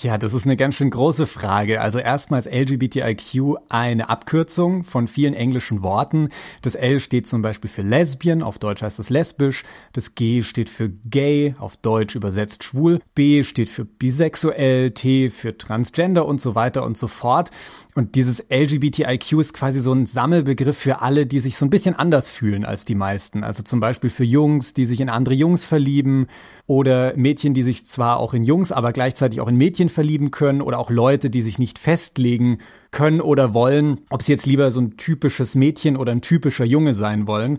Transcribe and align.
Tja, 0.00 0.16
das 0.16 0.32
ist 0.32 0.46
eine 0.46 0.56
ganz 0.56 0.76
schön 0.76 0.90
große 0.90 1.26
Frage. 1.26 1.80
Also 1.80 1.98
erstmal 1.98 2.38
ist 2.38 2.46
LGBTIQ 2.46 3.56
eine 3.68 4.08
Abkürzung 4.08 4.84
von 4.84 5.08
vielen 5.08 5.34
englischen 5.34 5.82
Worten. 5.82 6.28
Das 6.62 6.76
L 6.76 7.00
steht 7.00 7.26
zum 7.26 7.42
Beispiel 7.42 7.68
für 7.68 7.82
Lesbian, 7.82 8.44
auf 8.44 8.60
Deutsch 8.60 8.80
heißt 8.80 9.00
es 9.00 9.10
lesbisch. 9.10 9.64
Das 9.92 10.14
G 10.14 10.44
steht 10.44 10.68
für 10.68 10.90
gay, 11.10 11.56
auf 11.58 11.76
Deutsch 11.78 12.14
übersetzt 12.14 12.62
schwul. 12.62 13.00
B 13.16 13.42
steht 13.42 13.70
für 13.70 13.84
bisexuell, 13.84 14.92
T 14.92 15.30
für 15.30 15.58
transgender 15.58 16.26
und 16.26 16.40
so 16.40 16.54
weiter 16.54 16.84
und 16.84 16.96
so 16.96 17.08
fort. 17.08 17.50
Und 17.96 18.14
dieses 18.14 18.38
LGBTIQ 18.50 19.32
ist 19.40 19.52
quasi 19.52 19.80
so 19.80 19.92
ein 19.92 20.06
Sammelbegriff 20.06 20.78
für 20.78 21.02
alle, 21.02 21.26
die 21.26 21.40
sich 21.40 21.56
so 21.56 21.66
ein 21.66 21.70
bisschen 21.70 21.96
anders 21.96 22.30
fühlen 22.30 22.64
als 22.64 22.84
die 22.84 22.94
meisten. 22.94 23.42
Also 23.42 23.64
zum 23.64 23.80
Beispiel 23.80 24.10
für 24.10 24.22
Jungs, 24.22 24.74
die 24.74 24.86
sich 24.86 25.00
in 25.00 25.08
andere 25.08 25.34
Jungs 25.34 25.64
verlieben 25.64 26.28
oder 26.68 27.14
Mädchen, 27.16 27.54
die 27.54 27.62
sich 27.62 27.86
zwar 27.86 28.18
auch 28.18 28.34
in 28.34 28.44
Jungs, 28.44 28.72
aber 28.72 28.92
gleichzeitig 28.92 29.40
auch 29.40 29.48
in 29.48 29.56
Mädchen 29.56 29.88
verlieben 29.88 30.30
können 30.30 30.60
oder 30.60 30.78
auch 30.78 30.90
Leute, 30.90 31.30
die 31.30 31.40
sich 31.40 31.58
nicht 31.58 31.78
festlegen 31.78 32.58
können 32.90 33.22
oder 33.22 33.54
wollen, 33.54 34.02
ob 34.10 34.22
sie 34.22 34.32
jetzt 34.32 34.46
lieber 34.46 34.70
so 34.70 34.82
ein 34.82 34.98
typisches 34.98 35.54
Mädchen 35.54 35.96
oder 35.96 36.12
ein 36.12 36.20
typischer 36.20 36.66
Junge 36.66 36.92
sein 36.92 37.26
wollen. 37.26 37.58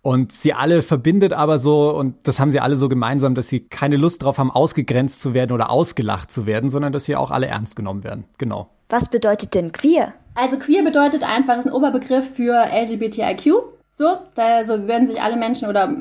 Und 0.00 0.30
sie 0.30 0.52
alle 0.52 0.82
verbindet 0.82 1.32
aber 1.32 1.58
so, 1.58 1.90
und 1.90 2.14
das 2.28 2.38
haben 2.38 2.52
sie 2.52 2.60
alle 2.60 2.76
so 2.76 2.88
gemeinsam, 2.88 3.34
dass 3.34 3.48
sie 3.48 3.66
keine 3.66 3.96
Lust 3.96 4.22
drauf 4.22 4.38
haben, 4.38 4.52
ausgegrenzt 4.52 5.20
zu 5.20 5.34
werden 5.34 5.50
oder 5.50 5.68
ausgelacht 5.68 6.30
zu 6.30 6.46
werden, 6.46 6.70
sondern 6.70 6.92
dass 6.92 7.06
sie 7.06 7.16
auch 7.16 7.32
alle 7.32 7.46
ernst 7.46 7.74
genommen 7.74 8.04
werden. 8.04 8.26
Genau. 8.38 8.70
Was 8.88 9.08
bedeutet 9.08 9.54
denn 9.54 9.72
queer? 9.72 10.14
Also 10.36 10.56
queer 10.56 10.84
bedeutet 10.84 11.24
einfach, 11.24 11.58
ist 11.58 11.66
ein 11.66 11.72
Oberbegriff 11.72 12.36
für 12.36 12.66
LGBTIQ. 12.72 13.54
So, 13.90 14.18
da 14.36 14.62
so 14.62 14.86
würden 14.86 15.08
sich 15.08 15.20
alle 15.20 15.36
Menschen 15.36 15.68
oder 15.68 15.92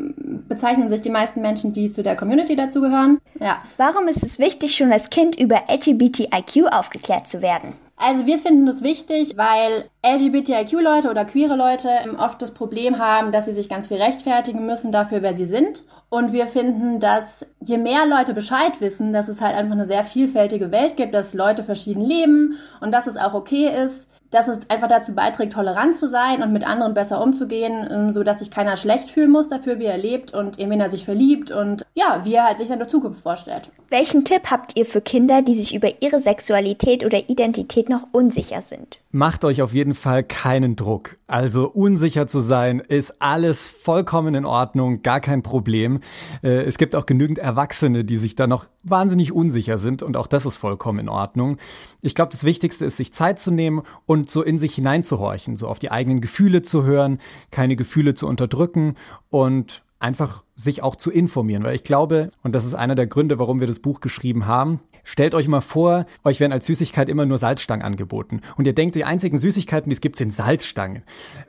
bezeichnen 0.48 0.90
sich 0.90 1.02
die 1.02 1.09
meisten 1.09 1.41
Menschen, 1.41 1.73
die 1.73 1.91
zu 1.91 2.04
der 2.04 2.16
Community 2.16 2.55
dazugehören. 2.55 3.20
Ja. 3.40 3.62
Warum 3.77 4.08
ist 4.08 4.23
es 4.23 4.40
wichtig, 4.40 4.76
schon 4.76 4.91
als 4.91 5.09
Kind 5.09 5.40
über 5.40 5.63
LGBTIQ 5.70 6.67
aufgeklärt 6.72 7.27
zu 7.27 7.41
werden? 7.41 7.73
Also 7.98 8.26
wir 8.26 8.38
finden 8.40 8.66
das 8.66 8.84
wichtig, 8.84 9.38
weil 9.38 9.86
LGBTIQ-Leute 10.05 11.09
oder 11.09 11.23
queere 11.23 11.55
Leute 11.55 11.89
oft 12.17 12.42
das 12.42 12.53
Problem 12.53 13.00
haben, 13.00 13.31
dass 13.31 13.45
sie 13.45 13.53
sich 13.53 13.70
ganz 13.70 13.88
viel 13.88 13.97
rechtfertigen 13.97 14.66
müssen 14.66 14.92
dafür, 14.92 15.22
wer 15.22 15.33
sie 15.33 15.45
sind. 15.45 15.83
Und 16.09 16.33
wir 16.33 16.48
finden, 16.48 17.00
dass 17.00 17.45
je 17.61 17.77
mehr 17.77 18.05
Leute 18.05 18.33
Bescheid 18.33 18.80
wissen, 18.80 19.14
dass 19.14 19.27
es 19.27 19.42
halt 19.42 19.55
einfach 19.55 19.73
eine 19.73 19.88
sehr 19.88 20.03
vielfältige 20.03 20.72
Welt 20.72 20.98
gibt, 20.98 21.14
dass 21.14 21.33
Leute 21.33 21.64
verschieden 21.64 22.02
leben 22.02 22.58
und 22.81 22.92
dass 22.92 23.08
es 23.08 23.17
auch 23.17 23.33
okay 23.33 23.70
ist, 23.83 24.08
dass 24.36 24.50
es 24.50 24.59
einfach 24.69 24.89
dazu 24.89 25.14
beiträgt, 25.14 25.53
tolerant 25.53 25.95
zu 25.95 26.08
sein 26.09 26.44
und 26.44 26.52
mit 26.52 26.67
anderen 26.67 26.94
besser 26.94 27.22
umzugehen, 27.22 27.88
ähm, 27.89 28.11
so 28.11 28.23
dass 28.23 28.39
sich 28.39 28.52
keiner 28.52 28.75
schlecht 28.75 29.09
fühlen 29.09 29.31
muss 29.31 29.47
dafür, 29.47 29.80
wie 29.80 29.86
er 29.86 29.97
lebt 29.97 30.33
und 30.33 30.59
in 30.59 30.69
wen 30.69 30.81
er 30.81 30.92
sich 30.92 31.05
verliebt 31.05 31.52
und 31.52 31.86
ja, 31.94 32.22
wie 32.23 32.33
er 32.33 32.44
halt 32.44 32.58
sich 32.58 32.67
seine 32.67 32.88
Zukunft 32.88 33.22
vorstellt. 33.22 33.72
Welchen 33.89 34.25
Tipp 34.25 34.52
habt 34.52 34.75
ihr 34.75 34.86
für 34.86 35.00
Kinder, 35.00 35.42
die 35.42 35.53
sich 35.53 35.73
über 35.73 36.02
ihre 36.02 36.19
Sexualität 36.19 37.05
oder 37.05 37.30
Identität 37.30 37.88
noch 37.88 38.08
unsicher 38.11 38.61
sind? 38.61 39.00
Macht 39.11 39.45
euch 39.45 39.61
auf 39.61 39.73
jeden 39.73 39.94
Fall 39.94 40.23
keinen 40.23 40.75
Druck. 40.75 41.17
Also 41.27 41.70
unsicher 41.70 42.27
zu 42.27 42.39
sein 42.39 42.81
ist 42.81 43.22
alles 43.22 43.67
vollkommen 43.67 44.36
in 44.36 44.45
Ordnung, 44.45 45.02
gar 45.02 45.22
kein 45.22 45.42
Problem. 45.44 46.02
Äh, 46.44 46.64
es 46.64 46.77
gibt 46.77 46.95
auch 46.95 47.05
genügend 47.05 47.39
Erwachsene, 47.39 48.03
die 48.03 48.17
sich 48.17 48.36
da 48.36 48.47
noch 48.47 48.67
wahnsinnig 48.83 49.31
unsicher 49.31 49.77
sind 49.77 50.03
und 50.03 50.17
auch 50.17 50.27
das 50.27 50.45
ist 50.45 50.58
vollkommen 50.58 50.99
in 50.99 51.09
Ordnung. 51.09 51.58
Ich 52.02 52.14
glaube, 52.14 52.31
das 52.31 52.44
Wichtigste 52.44 52.86
ist, 52.86 52.97
sich 52.97 53.14
Zeit 53.14 53.39
zu 53.39 53.52
nehmen 53.52 53.81
und 54.05 54.25
so 54.30 54.44
in 54.44 54.58
sich 54.58 54.76
hineinzuhorchen, 54.76 55.58
so 55.58 55.68
auf 55.68 55.80
die 55.80 55.92
eigenen 55.92 56.22
Gefühle 56.22 56.62
zu 56.62 56.84
hören, 56.84 57.20
keine 57.52 57.76
Gefühle 57.76 58.16
zu 58.16 58.28
unterdrücken 58.28 58.95
und 59.30 59.84
einfach 60.00 60.44
sich 60.56 60.84
auch 60.84 60.95
zu 60.95 61.09
informieren, 61.09 61.64
weil 61.64 61.73
ich 61.73 61.84
glaube, 61.84 62.30
und 62.44 62.54
das 62.54 62.66
ist 62.66 62.76
einer 62.76 62.95
der 62.95 63.08
Gründe, 63.08 63.40
warum 63.40 63.59
wir 63.59 63.67
das 63.67 63.80
Buch 63.80 64.02
geschrieben 64.02 64.45
haben, 64.45 64.80
stellt 65.04 65.34
euch 65.34 65.48
mal 65.48 65.62
vor, 65.62 66.06
euch 66.23 66.40
werden 66.40 66.52
als 66.52 66.66
Süßigkeit 66.66 67.09
immer 67.09 67.26
nur 67.26 67.38
Salzstangen 67.38 67.86
angeboten 67.86 68.42
und 68.58 68.67
ihr 68.67 68.76
denkt, 68.76 68.95
die 68.95 69.06
einzigen 69.06 69.38
Süßigkeiten, 69.38 69.90
die 69.90 69.94
es 69.94 70.02
gibt, 70.02 70.17
sind 70.17 70.34
Salzstangen. 70.34 71.04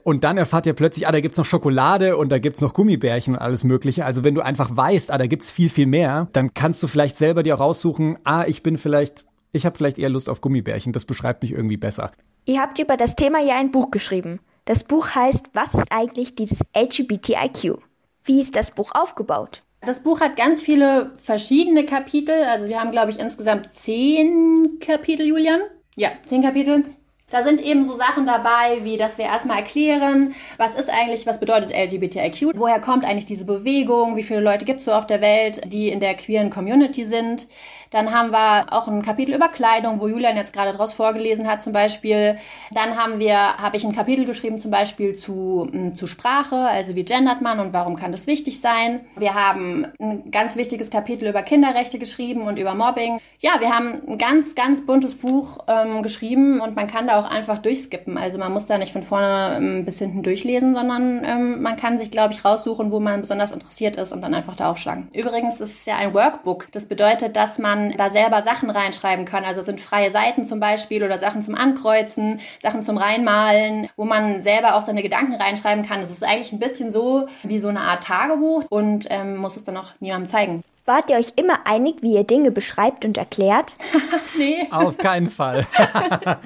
Und 0.04 0.24
dann 0.24 0.38
erfahrt 0.38 0.66
ihr 0.66 0.74
plötzlich, 0.74 1.06
ah, 1.06 1.12
da 1.12 1.20
gibt's 1.20 1.38
noch 1.38 1.44
Schokolade 1.44 2.16
und 2.16 2.30
da 2.30 2.38
gibt's 2.38 2.60
noch 2.60 2.72
Gummibärchen 2.72 3.34
und 3.34 3.40
alles 3.40 3.64
mögliche. 3.64 4.04
Also 4.04 4.24
wenn 4.24 4.34
du 4.34 4.42
einfach 4.42 4.74
weißt, 4.74 5.10
ah, 5.10 5.18
da 5.18 5.26
gibt's 5.26 5.50
viel, 5.50 5.68
viel 5.68 5.86
mehr, 5.86 6.28
dann 6.32 6.54
kannst 6.54 6.82
du 6.82 6.86
vielleicht 6.86 7.16
selber 7.16 7.42
dir 7.42 7.56
auch 7.56 7.60
raussuchen, 7.60 8.16
ah, 8.24 8.44
ich 8.46 8.62
bin 8.62 8.78
vielleicht 8.78 9.26
ich 9.56 9.64
habe 9.64 9.76
vielleicht 9.76 9.98
eher 9.98 10.10
Lust 10.10 10.28
auf 10.28 10.40
Gummibärchen, 10.40 10.92
das 10.92 11.04
beschreibt 11.04 11.42
mich 11.42 11.52
irgendwie 11.52 11.78
besser. 11.78 12.12
Ihr 12.48 12.60
habt 12.60 12.78
über 12.78 12.96
das 12.96 13.16
Thema 13.16 13.40
ja 13.40 13.56
ein 13.56 13.72
Buch 13.72 13.90
geschrieben. 13.90 14.38
Das 14.66 14.84
Buch 14.84 15.10
heißt 15.16 15.46
Was 15.52 15.74
ist 15.74 15.90
eigentlich 15.90 16.36
dieses 16.36 16.60
LGBTIQ? 16.76 17.78
Wie 18.22 18.40
ist 18.40 18.54
das 18.54 18.70
Buch 18.70 18.92
aufgebaut? 18.94 19.64
Das 19.80 20.04
Buch 20.04 20.20
hat 20.20 20.36
ganz 20.36 20.62
viele 20.62 21.10
verschiedene 21.16 21.84
Kapitel. 21.84 22.44
Also 22.44 22.68
wir 22.68 22.80
haben, 22.80 22.92
glaube 22.92 23.10
ich, 23.10 23.18
insgesamt 23.18 23.74
zehn 23.74 24.78
Kapitel, 24.78 25.26
Julian. 25.26 25.60
Ja, 25.96 26.10
zehn 26.24 26.40
Kapitel. 26.40 26.84
Da 27.30 27.42
sind 27.42 27.60
eben 27.60 27.84
so 27.84 27.94
Sachen 27.94 28.24
dabei, 28.24 28.84
wie 28.84 28.96
dass 28.96 29.18
wir 29.18 29.24
erstmal 29.24 29.58
erklären, 29.58 30.32
was 30.58 30.74
ist 30.74 30.88
eigentlich, 30.88 31.26
was 31.26 31.40
bedeutet 31.40 31.72
LGBTIQ, 31.72 32.52
woher 32.54 32.80
kommt 32.80 33.04
eigentlich 33.04 33.26
diese 33.26 33.44
Bewegung, 33.44 34.14
wie 34.14 34.22
viele 34.22 34.38
Leute 34.40 34.64
gibt 34.64 34.78
es 34.78 34.84
so 34.84 34.92
auf 34.92 35.08
der 35.08 35.20
Welt, 35.20 35.60
die 35.72 35.88
in 35.88 35.98
der 35.98 36.14
queeren 36.14 36.50
Community 36.50 37.04
sind. 37.04 37.48
Dann 37.96 38.12
haben 38.12 38.30
wir 38.30 38.66
auch 38.74 38.88
ein 38.88 39.00
Kapitel 39.00 39.34
über 39.34 39.48
Kleidung, 39.48 40.02
wo 40.02 40.06
Julian 40.06 40.36
jetzt 40.36 40.52
gerade 40.52 40.76
draus 40.76 40.92
vorgelesen 40.92 41.48
hat 41.48 41.62
zum 41.62 41.72
Beispiel. 41.72 42.36
Dann 42.70 42.94
haben 42.94 43.18
wir, 43.18 43.56
habe 43.56 43.78
ich 43.78 43.84
ein 43.84 43.96
Kapitel 43.96 44.26
geschrieben 44.26 44.58
zum 44.58 44.70
Beispiel 44.70 45.14
zu, 45.14 45.66
mm, 45.72 45.94
zu 45.94 46.06
Sprache, 46.06 46.56
also 46.56 46.94
wie 46.94 47.06
gendert 47.06 47.40
man 47.40 47.58
und 47.58 47.72
warum 47.72 47.96
kann 47.96 48.12
das 48.12 48.26
wichtig 48.26 48.60
sein. 48.60 49.00
Wir 49.16 49.32
haben 49.32 49.86
ein 49.98 50.30
ganz 50.30 50.56
wichtiges 50.56 50.90
Kapitel 50.90 51.26
über 51.26 51.42
Kinderrechte 51.42 51.98
geschrieben 51.98 52.42
und 52.42 52.58
über 52.58 52.74
Mobbing. 52.74 53.18
Ja, 53.38 53.60
wir 53.60 53.74
haben 53.74 53.94
ein 54.06 54.18
ganz, 54.18 54.54
ganz 54.54 54.84
buntes 54.84 55.14
Buch 55.14 55.58
ähm, 55.66 56.02
geschrieben 56.02 56.60
und 56.60 56.76
man 56.76 56.88
kann 56.88 57.06
da 57.06 57.18
auch 57.18 57.30
einfach 57.30 57.60
durchskippen. 57.60 58.18
Also 58.18 58.36
man 58.36 58.52
muss 58.52 58.66
da 58.66 58.76
nicht 58.76 58.92
von 58.92 59.02
vorne 59.02 59.56
ähm, 59.56 59.84
bis 59.86 60.00
hinten 60.00 60.22
durchlesen, 60.22 60.74
sondern 60.74 61.24
ähm, 61.24 61.62
man 61.62 61.78
kann 61.78 61.96
sich, 61.96 62.10
glaube 62.10 62.34
ich, 62.34 62.44
raussuchen, 62.44 62.92
wo 62.92 63.00
man 63.00 63.22
besonders 63.22 63.52
interessiert 63.52 63.96
ist 63.96 64.12
und 64.12 64.20
dann 64.20 64.34
einfach 64.34 64.54
da 64.54 64.70
aufschlagen. 64.70 65.08
Übrigens 65.14 65.62
ist 65.62 65.80
es 65.80 65.86
ja 65.86 65.96
ein 65.96 66.12
Workbook. 66.12 66.68
Das 66.72 66.84
bedeutet, 66.84 67.36
dass 67.36 67.58
man 67.58 67.85
da 67.96 68.10
selber 68.10 68.42
Sachen 68.42 68.70
reinschreiben 68.70 69.24
kann. 69.24 69.44
Also 69.44 69.62
sind 69.62 69.80
freie 69.80 70.10
Seiten 70.10 70.46
zum 70.46 70.60
Beispiel 70.60 71.02
oder 71.02 71.18
Sachen 71.18 71.42
zum 71.42 71.54
Ankreuzen, 71.54 72.40
Sachen 72.62 72.82
zum 72.82 72.98
Reinmalen, 72.98 73.88
wo 73.96 74.04
man 74.04 74.40
selber 74.40 74.74
auch 74.74 74.82
seine 74.82 75.02
Gedanken 75.02 75.34
reinschreiben 75.34 75.84
kann. 75.84 76.00
Es 76.00 76.10
ist 76.10 76.24
eigentlich 76.24 76.52
ein 76.52 76.58
bisschen 76.58 76.90
so 76.90 77.28
wie 77.42 77.58
so 77.58 77.68
eine 77.68 77.80
Art 77.80 78.04
Tagebuch 78.04 78.64
und 78.68 79.06
ähm, 79.10 79.36
muss 79.36 79.56
es 79.56 79.64
dann 79.64 79.76
auch 79.76 79.92
niemandem 80.00 80.30
zeigen. 80.30 80.62
Wart 80.88 81.10
ihr 81.10 81.16
euch 81.16 81.32
immer 81.34 81.66
einig, 81.66 81.96
wie 82.02 82.14
ihr 82.14 82.22
Dinge 82.22 82.52
beschreibt 82.52 83.04
und 83.04 83.18
erklärt? 83.18 83.74
nee. 84.38 84.68
Auf 84.70 84.96
keinen 84.96 85.26
Fall. 85.26 85.66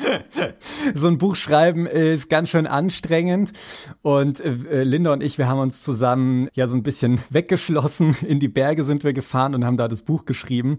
so 0.94 1.08
ein 1.08 1.18
Buch 1.18 1.36
schreiben 1.36 1.86
ist 1.86 2.30
ganz 2.30 2.48
schön 2.48 2.66
anstrengend. 2.66 3.52
Und 4.00 4.40
äh, 4.40 4.82
Linda 4.82 5.12
und 5.12 5.22
ich, 5.22 5.36
wir 5.36 5.46
haben 5.46 5.60
uns 5.60 5.82
zusammen 5.82 6.48
ja 6.54 6.66
so 6.68 6.74
ein 6.74 6.82
bisschen 6.82 7.20
weggeschlossen. 7.28 8.16
In 8.26 8.40
die 8.40 8.48
Berge 8.48 8.82
sind 8.82 9.04
wir 9.04 9.12
gefahren 9.12 9.54
und 9.54 9.66
haben 9.66 9.76
da 9.76 9.88
das 9.88 10.00
Buch 10.00 10.24
geschrieben. 10.24 10.78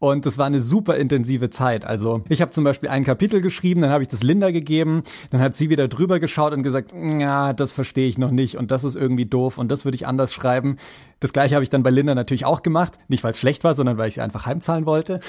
Und 0.00 0.26
das 0.26 0.36
war 0.36 0.46
eine 0.46 0.60
super 0.60 0.96
intensive 0.96 1.48
Zeit. 1.48 1.84
Also 1.84 2.24
ich 2.28 2.40
habe 2.40 2.50
zum 2.50 2.64
Beispiel 2.64 2.88
ein 2.88 3.04
Kapitel 3.04 3.40
geschrieben, 3.40 3.82
dann 3.82 3.90
habe 3.90 4.02
ich 4.02 4.08
das 4.08 4.24
Linda 4.24 4.50
gegeben. 4.50 5.04
Dann 5.30 5.40
hat 5.40 5.54
sie 5.54 5.70
wieder 5.70 5.86
drüber 5.86 6.18
geschaut 6.18 6.52
und 6.52 6.64
gesagt, 6.64 6.92
ja, 6.92 7.52
das 7.52 7.70
verstehe 7.70 8.08
ich 8.08 8.18
noch 8.18 8.32
nicht 8.32 8.56
und 8.56 8.72
das 8.72 8.82
ist 8.82 8.96
irgendwie 8.96 9.26
doof 9.26 9.58
und 9.58 9.68
das 9.68 9.84
würde 9.84 9.94
ich 9.94 10.08
anders 10.08 10.34
schreiben. 10.34 10.76
Das 11.20 11.32
gleiche 11.32 11.54
habe 11.54 11.62
ich 11.62 11.70
dann 11.70 11.82
bei 11.82 11.90
Linda 11.90 12.14
natürlich 12.14 12.44
auch 12.44 12.62
gemacht. 12.96 13.10
Nicht, 13.10 13.24
weil 13.24 13.32
es 13.32 13.38
schlecht 13.38 13.64
war, 13.64 13.74
sondern 13.74 13.98
weil 13.98 14.08
ich 14.08 14.14
sie 14.14 14.20
einfach 14.20 14.46
heimzahlen 14.46 14.86
wollte. 14.86 15.20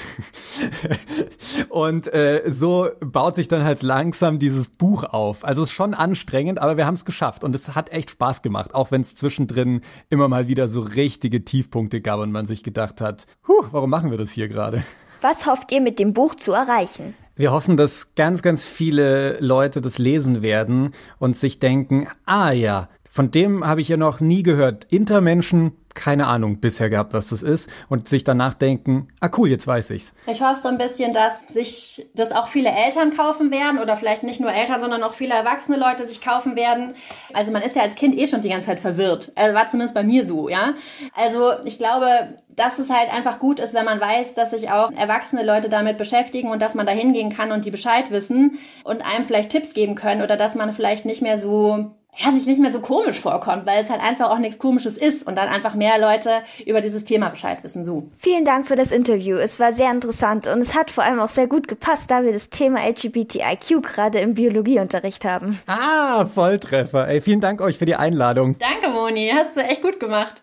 und 1.68 2.12
äh, 2.12 2.42
so 2.46 2.88
baut 3.00 3.36
sich 3.36 3.48
dann 3.48 3.64
halt 3.64 3.82
langsam 3.82 4.38
dieses 4.38 4.68
Buch 4.68 5.04
auf. 5.04 5.44
Also 5.44 5.62
es 5.62 5.70
ist 5.70 5.74
schon 5.74 5.94
anstrengend, 5.94 6.58
aber 6.58 6.76
wir 6.76 6.86
haben 6.86 6.94
es 6.94 7.04
geschafft. 7.04 7.44
Und 7.44 7.54
es 7.54 7.74
hat 7.74 7.90
echt 7.90 8.10
Spaß 8.10 8.42
gemacht, 8.42 8.74
auch 8.74 8.90
wenn 8.90 9.00
es 9.00 9.14
zwischendrin 9.14 9.82
immer 10.10 10.28
mal 10.28 10.48
wieder 10.48 10.68
so 10.68 10.80
richtige 10.80 11.44
Tiefpunkte 11.44 12.00
gab 12.00 12.20
und 12.20 12.32
man 12.32 12.46
sich 12.46 12.62
gedacht 12.62 13.00
hat, 13.00 13.26
huh, 13.46 13.64
warum 13.70 13.90
machen 13.90 14.10
wir 14.10 14.18
das 14.18 14.30
hier 14.32 14.48
gerade? 14.48 14.82
Was 15.20 15.46
hofft 15.46 15.72
ihr 15.72 15.80
mit 15.80 15.98
dem 15.98 16.12
Buch 16.12 16.36
zu 16.36 16.52
erreichen? 16.52 17.14
Wir 17.34 17.52
hoffen, 17.52 17.76
dass 17.76 18.14
ganz, 18.16 18.42
ganz 18.42 18.66
viele 18.66 19.38
Leute 19.40 19.80
das 19.80 19.98
lesen 19.98 20.42
werden 20.42 20.90
und 21.18 21.36
sich 21.36 21.60
denken, 21.60 22.08
ah 22.26 22.50
ja, 22.50 22.88
von 23.08 23.30
dem 23.30 23.66
habe 23.66 23.80
ich 23.80 23.88
ja 23.88 23.96
noch 23.96 24.20
nie 24.20 24.42
gehört. 24.42 24.92
Intermenschen, 24.92 25.72
keine 25.98 26.28
Ahnung 26.28 26.60
bisher 26.60 26.88
gehabt, 26.88 27.12
was 27.12 27.28
das 27.30 27.42
ist. 27.42 27.68
Und 27.88 28.08
sich 28.08 28.22
danach 28.22 28.54
denken, 28.54 29.08
ah 29.20 29.28
cool, 29.36 29.48
jetzt 29.48 29.66
weiß 29.66 29.90
ich's. 29.90 30.14
Ich 30.26 30.40
hoffe 30.40 30.60
so 30.60 30.68
ein 30.68 30.78
bisschen, 30.78 31.12
dass 31.12 31.40
sich 31.48 32.08
das 32.14 32.30
auch 32.30 32.46
viele 32.46 32.70
Eltern 32.70 33.16
kaufen 33.16 33.50
werden 33.50 33.80
oder 33.80 33.96
vielleicht 33.96 34.22
nicht 34.22 34.40
nur 34.40 34.52
Eltern, 34.52 34.80
sondern 34.80 35.02
auch 35.02 35.14
viele 35.14 35.34
erwachsene 35.34 35.76
Leute 35.76 36.06
sich 36.06 36.22
kaufen 36.22 36.54
werden. 36.54 36.94
Also 37.34 37.50
man 37.50 37.62
ist 37.62 37.74
ja 37.74 37.82
als 37.82 37.96
Kind 37.96 38.16
eh 38.16 38.26
schon 38.26 38.42
die 38.42 38.48
ganze 38.48 38.68
Zeit 38.68 38.78
verwirrt. 38.78 39.32
Also 39.34 39.54
war 39.54 39.68
zumindest 39.68 39.94
bei 39.94 40.04
mir 40.04 40.24
so, 40.24 40.48
ja. 40.48 40.74
Also 41.14 41.50
ich 41.64 41.78
glaube, 41.78 42.06
dass 42.48 42.78
es 42.78 42.90
halt 42.90 43.12
einfach 43.12 43.40
gut 43.40 43.58
ist, 43.58 43.74
wenn 43.74 43.84
man 43.84 44.00
weiß, 44.00 44.34
dass 44.34 44.50
sich 44.50 44.70
auch 44.70 44.92
erwachsene 44.92 45.44
Leute 45.44 45.68
damit 45.68 45.98
beschäftigen 45.98 46.50
und 46.50 46.62
dass 46.62 46.76
man 46.76 46.86
da 46.86 46.92
hingehen 46.92 47.34
kann 47.34 47.50
und 47.50 47.64
die 47.64 47.70
Bescheid 47.72 48.12
wissen 48.12 48.58
und 48.84 49.04
einem 49.04 49.24
vielleicht 49.24 49.50
Tipps 49.50 49.74
geben 49.74 49.96
können 49.96 50.22
oder 50.22 50.36
dass 50.36 50.54
man 50.54 50.72
vielleicht 50.72 51.04
nicht 51.04 51.22
mehr 51.22 51.38
so 51.38 51.90
ja, 52.16 52.32
sich 52.32 52.46
nicht 52.46 52.60
mehr 52.60 52.72
so 52.72 52.80
komisch 52.80 53.20
vorkommt, 53.20 53.64
weil 53.66 53.82
es 53.82 53.90
halt 53.90 54.02
einfach 54.02 54.30
auch 54.30 54.38
nichts 54.38 54.58
Komisches 54.58 54.96
ist 54.98 55.26
und 55.26 55.36
dann 55.36 55.48
einfach 55.48 55.74
mehr 55.74 55.98
Leute 55.98 56.42
über 56.66 56.80
dieses 56.80 57.04
Thema 57.04 57.28
Bescheid 57.28 57.62
wissen. 57.62 57.84
So. 57.84 58.08
Vielen 58.18 58.44
Dank 58.44 58.66
für 58.66 58.74
das 58.74 58.90
Interview. 58.90 59.36
Es 59.36 59.60
war 59.60 59.72
sehr 59.72 59.90
interessant 59.90 60.48
und 60.48 60.60
es 60.60 60.74
hat 60.74 60.90
vor 60.90 61.04
allem 61.04 61.20
auch 61.20 61.28
sehr 61.28 61.46
gut 61.46 61.68
gepasst, 61.68 62.10
da 62.10 62.24
wir 62.24 62.32
das 62.32 62.50
Thema 62.50 62.84
LGBTIQ 62.88 63.82
gerade 63.82 64.18
im 64.18 64.34
Biologieunterricht 64.34 65.24
haben. 65.24 65.60
Ah, 65.66 66.26
Volltreffer. 66.26 67.06
Ey, 67.06 67.20
vielen 67.20 67.40
Dank 67.40 67.60
euch 67.60 67.78
für 67.78 67.84
die 67.84 67.96
Einladung. 67.96 68.56
Danke, 68.58 68.88
Moni. 68.88 69.30
Hast 69.32 69.56
du 69.56 69.60
echt 69.60 69.82
gut 69.82 70.00
gemacht. 70.00 70.42